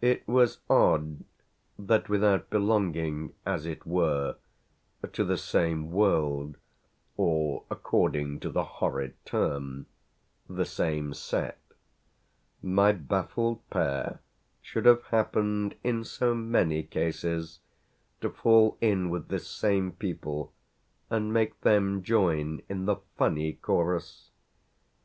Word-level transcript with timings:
It 0.00 0.26
was 0.26 0.58
odd 0.68 1.22
that 1.78 2.08
without 2.08 2.50
belonging, 2.50 3.32
as 3.46 3.64
it 3.64 3.86
were, 3.86 4.34
to 5.12 5.24
the 5.24 5.36
same 5.36 5.92
world 5.92 6.56
or, 7.16 7.62
according 7.70 8.40
to 8.40 8.50
the 8.50 8.64
horrid 8.64 9.14
term, 9.24 9.86
the 10.48 10.64
same 10.64 11.14
set, 11.14 11.60
my 12.60 12.90
baffled 12.90 13.70
pair 13.70 14.18
should 14.60 14.84
have 14.84 15.04
happened 15.04 15.76
in 15.84 16.02
so 16.02 16.34
many 16.34 16.82
cases 16.82 17.60
to 18.20 18.30
fall 18.30 18.78
in 18.80 19.10
with 19.10 19.28
the 19.28 19.38
same 19.38 19.92
people 19.92 20.52
and 21.08 21.32
make 21.32 21.60
them 21.60 22.02
join 22.02 22.62
in 22.68 22.86
the 22.86 22.96
funny 23.16 23.52
chorus. 23.52 24.32